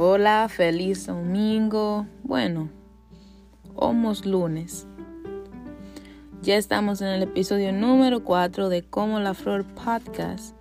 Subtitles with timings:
[0.00, 2.06] Hola, feliz domingo.
[2.22, 2.68] Bueno,
[3.74, 4.86] homos lunes.
[6.40, 10.54] Ya estamos en el episodio número 4 de Como la Flor Podcast.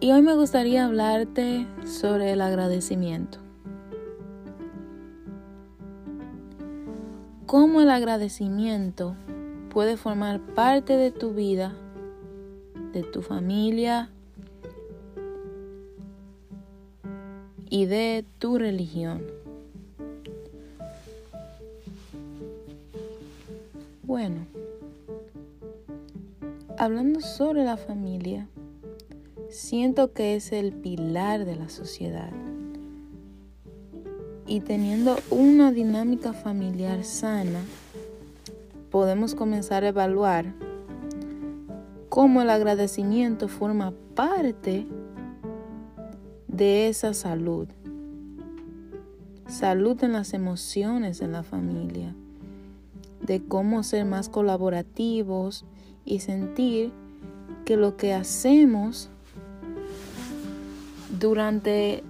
[0.00, 3.38] Y hoy me gustaría hablarte sobre el agradecimiento.
[7.46, 9.16] Cómo el agradecimiento
[9.70, 11.72] puede formar parte de tu vida,
[12.92, 14.10] de tu familia,
[17.80, 19.22] y de tu religión.
[24.02, 24.46] Bueno,
[26.76, 28.48] hablando sobre la familia,
[29.48, 32.28] siento que es el pilar de la sociedad.
[34.46, 37.62] Y teniendo una dinámica familiar sana,
[38.90, 40.52] podemos comenzar a evaluar
[42.10, 44.86] cómo el agradecimiento forma parte
[46.60, 47.68] de esa salud.
[49.48, 52.14] Salud en las emociones en la familia,
[53.22, 55.64] de cómo ser más colaborativos
[56.04, 56.92] y sentir
[57.64, 59.08] que lo que hacemos
[61.18, 62.04] durante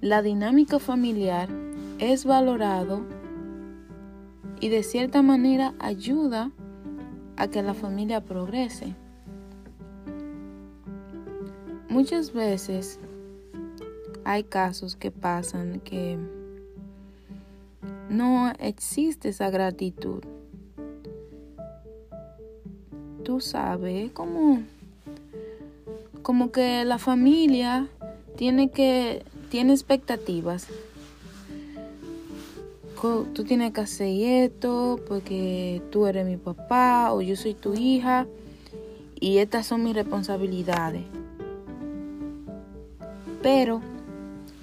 [0.00, 1.48] la dinámica familiar
[1.98, 3.02] es valorado
[4.60, 6.52] y de cierta manera ayuda
[7.36, 8.94] a que la familia progrese.
[11.90, 13.00] Muchas veces
[14.22, 16.16] hay casos que pasan que
[18.08, 20.22] no existe esa gratitud.
[23.24, 24.62] Tú sabes, como,
[26.22, 27.88] como que la familia
[28.36, 30.68] tiene que, tiene expectativas.
[33.02, 38.28] Tú tienes que hacer esto porque tú eres mi papá o yo soy tu hija
[39.18, 41.02] y estas son mis responsabilidades.
[43.42, 43.80] Pero,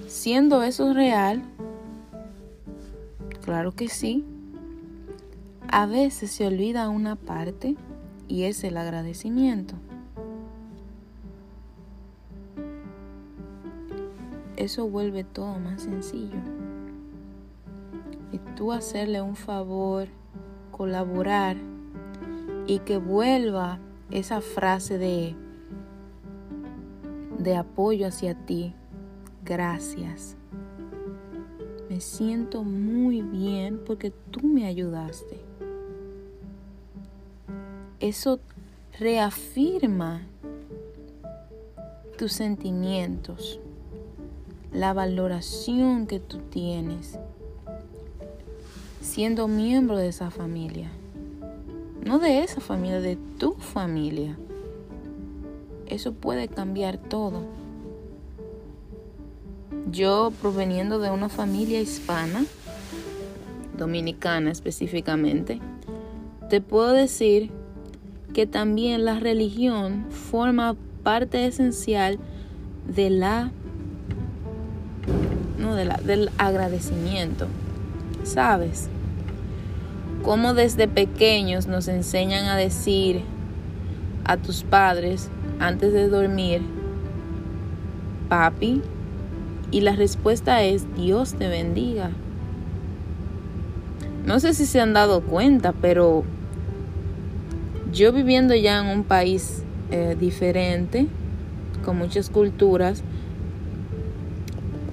[0.08, 1.42] siendo eso real,
[3.44, 4.24] claro que sí,
[5.70, 7.76] a veces se olvida una parte
[8.28, 9.76] y es el agradecimiento.
[14.56, 16.40] Eso vuelve todo más sencillo.
[18.32, 20.08] Y tú hacerle un favor,
[20.72, 21.58] colaborar
[22.66, 23.80] y que vuelva
[24.12, 25.36] esa frase de
[27.48, 28.74] de apoyo hacia ti.
[29.46, 30.36] Gracias.
[31.90, 35.40] Me siento muy bien porque tú me ayudaste.
[38.02, 38.42] Eso
[39.00, 40.24] reafirma
[42.18, 43.62] tus sentimientos,
[44.74, 47.18] la valoración que tú tienes
[49.00, 50.92] siendo miembro de esa familia.
[52.04, 54.38] No de esa familia, de tu familia.
[55.88, 57.44] Eso puede cambiar todo.
[59.92, 62.46] Yo, proveniendo de una familia hispana,
[63.78, 65.60] dominicana específicamente,
[66.50, 67.52] te puedo decir
[68.34, 72.20] que también la religión forma parte esencial
[72.88, 73.52] de la
[75.58, 77.48] no de la, del agradecimiento.
[78.24, 78.90] ¿Sabes?
[80.24, 83.22] Cómo desde pequeños nos enseñan a decir
[84.26, 85.30] a tus padres
[85.60, 86.62] antes de dormir,
[88.30, 88.82] papi,
[89.72, 92.12] y la respuesta es Dios te bendiga.
[94.26, 96.24] No sé si se han dado cuenta, pero
[97.94, 101.08] yo viviendo ya en un país eh, diferente,
[101.84, 103.04] con muchas culturas,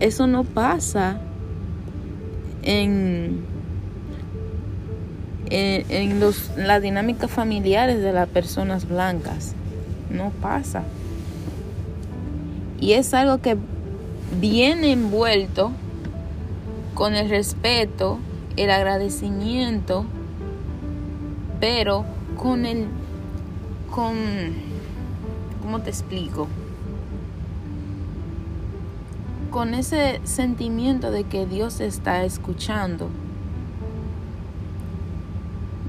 [0.01, 1.19] eso no pasa
[2.63, 3.41] en,
[5.51, 9.55] en, en los, las dinámicas familiares de las personas blancas
[10.15, 10.85] no pasa.
[12.81, 13.57] Y es algo que
[14.41, 15.73] viene envuelto
[16.95, 18.19] con el respeto,
[18.57, 20.05] el agradecimiento,
[21.61, 22.05] pero
[22.37, 22.87] con el,
[23.91, 24.15] con,
[25.63, 26.49] ¿cómo te explico?
[29.51, 33.09] Con ese sentimiento de que Dios está escuchando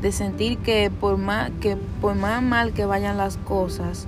[0.05, 4.05] de sentir que por más que por más mal que vayan las cosas,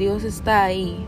[0.00, 1.04] Dios está ahí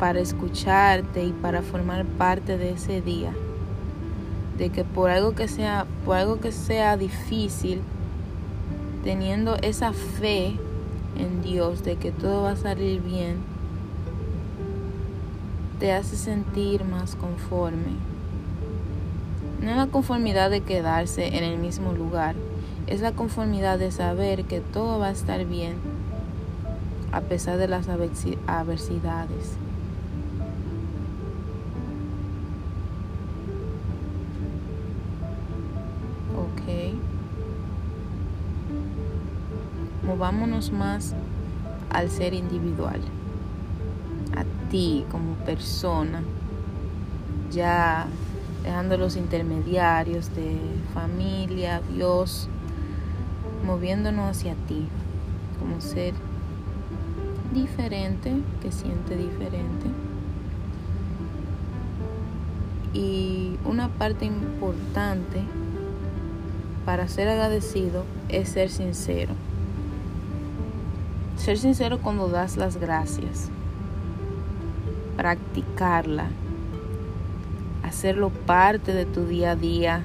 [0.00, 3.34] para escucharte y para formar parte de ese día.
[4.56, 7.82] De que por algo que sea, por algo que sea difícil,
[9.04, 10.56] teniendo esa fe
[11.18, 13.36] en Dios de que todo va a salir bien,
[15.80, 17.98] te hace sentir más conforme.
[19.60, 22.34] No es la conformidad de quedarse en el mismo lugar,
[22.86, 25.97] es la conformidad de saber que todo va a estar bien
[27.12, 29.56] a pesar de las adversidades.
[36.36, 36.94] Ok.
[40.06, 41.14] Movámonos más
[41.90, 43.00] al ser individual,
[44.36, 46.22] a ti como persona,
[47.50, 48.06] ya
[48.62, 50.58] dejando los intermediarios de
[50.92, 52.48] familia, Dios,
[53.64, 54.86] moviéndonos hacia ti
[55.58, 56.14] como ser
[57.52, 59.86] diferente, que siente diferente.
[62.92, 65.42] Y una parte importante
[66.84, 69.34] para ser agradecido es ser sincero.
[71.36, 73.50] Ser sincero cuando das las gracias.
[75.16, 76.26] Practicarla.
[77.82, 80.02] Hacerlo parte de tu día a día.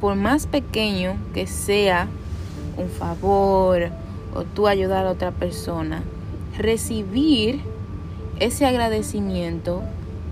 [0.00, 2.08] Por más pequeño que sea
[2.76, 3.90] un favor
[4.34, 6.02] o tú ayudar a otra persona,
[6.58, 7.60] recibir
[8.38, 9.82] ese agradecimiento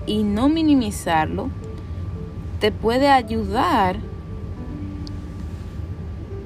[0.06, 1.48] y no minimizarlo
[2.60, 3.96] te puede ayudar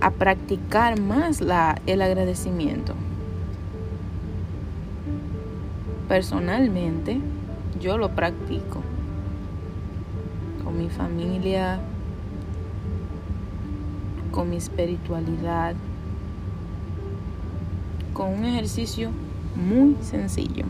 [0.01, 2.95] a practicar más la, el agradecimiento.
[6.09, 7.21] Personalmente,
[7.81, 8.83] yo lo practico
[10.65, 11.81] con mi familia,
[14.31, 15.75] con mi espiritualidad,
[18.13, 19.11] con un ejercicio
[19.57, 20.65] muy sencillo.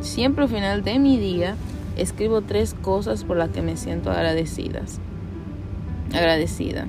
[0.00, 1.56] Siempre al final de mi día
[1.96, 5.00] escribo tres cosas por las que me siento agradecidas.
[6.12, 6.86] Agradecida.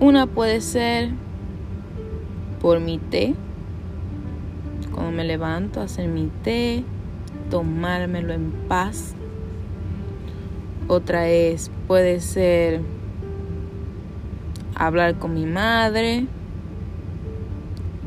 [0.00, 1.10] Una puede ser
[2.60, 3.34] por mi té.
[4.92, 6.84] Cuando me levanto a hacer mi té,
[7.50, 9.14] tomármelo en paz.
[10.88, 12.80] Otra es, puede ser
[14.74, 16.26] hablar con mi madre.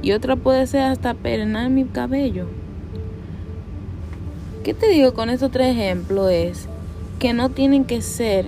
[0.07, 2.45] Y otra puede ser hasta peinar mi cabello.
[4.63, 6.31] ¿Qué te digo con estos tres ejemplos?
[6.31, 6.69] Es
[7.19, 8.45] que no tienen que ser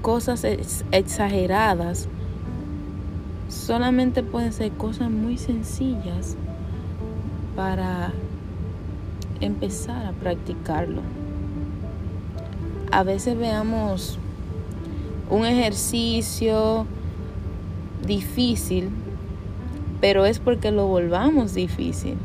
[0.00, 2.06] cosas exageradas.
[3.48, 6.36] Solamente pueden ser cosas muy sencillas
[7.56, 8.12] para
[9.40, 11.02] empezar a practicarlo.
[12.92, 14.20] A veces veamos
[15.28, 16.86] un ejercicio
[18.06, 18.88] difícil,
[20.02, 22.16] pero es porque lo volvamos difícil.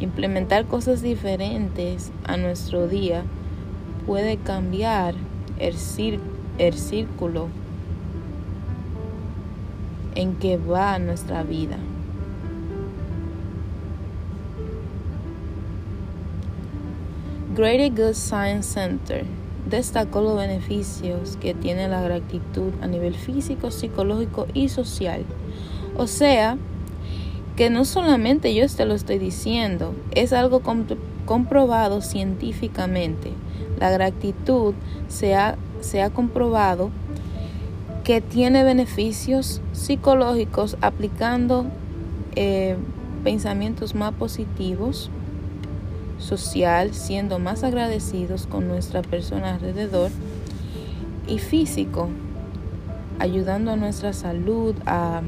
[0.00, 3.22] Implementar cosas diferentes a nuestro día
[4.06, 5.14] puede cambiar
[5.60, 5.76] el,
[6.58, 7.46] el círculo
[10.16, 11.78] en que va nuestra vida.
[17.54, 19.24] Greater Good Science Center
[19.70, 25.24] destacó los beneficios que tiene la gratitud a nivel físico, psicológico y social.
[25.98, 26.58] O sea,
[27.56, 30.60] que no solamente yo te lo estoy diciendo, es algo
[31.24, 33.32] comprobado científicamente.
[33.80, 34.74] La gratitud
[35.08, 35.56] se ha,
[36.12, 36.90] comprobado
[38.04, 41.66] que tiene beneficios psicológicos aplicando
[42.36, 42.76] eh,
[43.24, 45.10] pensamientos más positivos,
[46.18, 50.10] social, siendo más agradecidos con nuestra persona alrededor
[51.26, 52.08] y físico,
[53.18, 55.22] ayudando a nuestra salud a,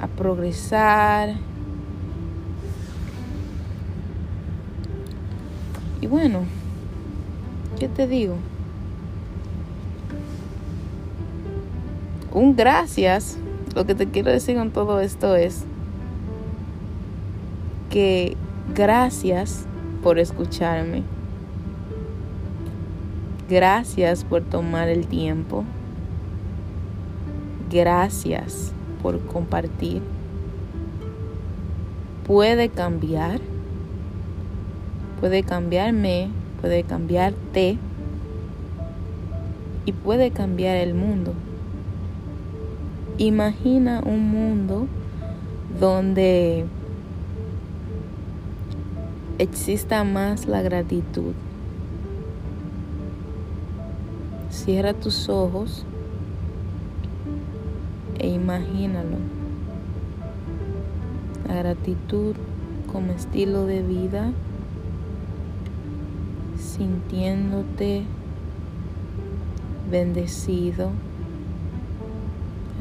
[0.00, 1.34] a progresar.
[6.00, 6.40] Y bueno,
[7.78, 8.36] ¿qué te digo?
[12.32, 13.36] Un gracias.
[13.74, 15.64] Lo que te quiero decir con todo esto es
[17.90, 18.36] que
[18.74, 19.66] Gracias
[20.00, 21.02] por escucharme.
[23.48, 25.64] Gracias por tomar el tiempo.
[27.68, 30.02] Gracias por compartir.
[32.26, 33.40] Puede cambiar.
[35.20, 36.28] Puede cambiarme.
[36.60, 37.78] Puede cambiarte.
[39.86, 41.34] Y puede cambiar el mundo.
[43.18, 44.86] Imagina un mundo
[45.78, 46.64] donde
[49.38, 51.32] exista más la gratitud.
[54.50, 55.84] Cierra tus ojos
[58.20, 59.16] e imagínalo.
[61.48, 62.36] La gratitud
[62.92, 64.30] como estilo de vida,
[66.58, 68.04] sintiéndote
[69.90, 70.90] bendecido,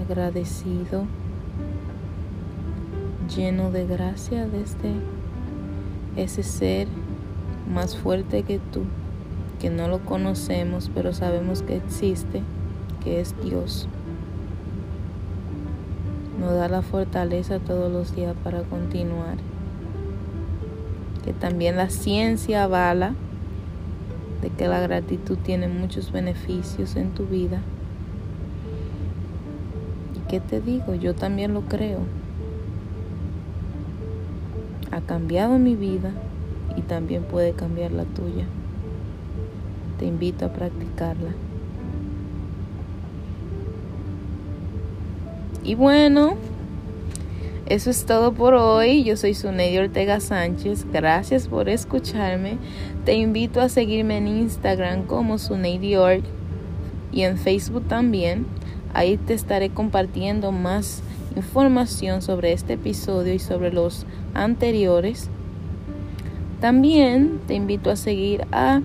[0.05, 1.05] agradecido,
[3.35, 4.93] lleno de gracia desde
[6.15, 6.87] ese ser
[7.73, 8.81] más fuerte que tú,
[9.59, 12.41] que no lo conocemos, pero sabemos que existe,
[13.03, 13.87] que es Dios.
[16.39, 19.35] Nos da la fortaleza todos los días para continuar.
[21.25, 23.13] Que también la ciencia avala
[24.41, 27.61] de que la gratitud tiene muchos beneficios en tu vida.
[30.29, 30.93] qué te digo?
[30.93, 32.01] Yo también lo creo.
[34.91, 36.11] Ha cambiado mi vida
[36.77, 38.45] y también puede cambiar la tuya.
[39.97, 41.31] Te invito a practicarla.
[45.69, 46.33] Y bueno,
[47.67, 49.03] eso es todo por hoy.
[49.03, 50.87] Yo soy Sunedi Ortega Sánchez.
[50.91, 52.57] Gracias por escucharme.
[53.05, 56.23] Te invito a seguirme en Instagram como Sunedi Org
[57.11, 58.47] y en Facebook también.
[58.95, 61.03] Ahí te estaré compartiendo más
[61.35, 65.29] información sobre este episodio y sobre los anteriores.
[66.61, 68.81] También te invito a seguir a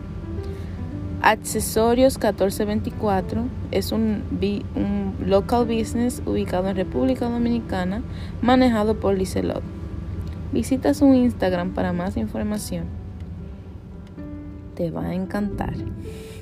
[1.26, 3.44] Accesorios 1424.
[3.70, 4.24] Es un,
[5.24, 8.02] local business ubicado en República Dominicana,
[8.42, 9.62] manejado por Licelot.
[10.52, 12.84] Visita su Instagram para más información.
[14.74, 15.72] Te va a encantar.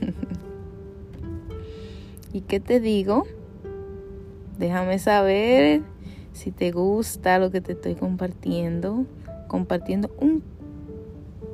[2.33, 3.25] ¿Y qué te digo?
[4.59, 5.83] Déjame saber
[6.33, 9.05] si te gusta lo que te estoy compartiendo.
[9.47, 10.43] Compartiendo un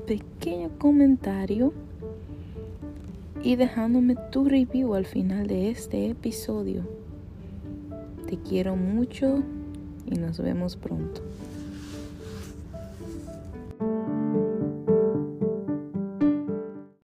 [0.06, 1.74] pequeño comentario
[3.42, 6.82] y dejándome tu review al final de este episodio.
[8.26, 9.42] Te quiero mucho
[10.06, 11.22] y nos vemos pronto.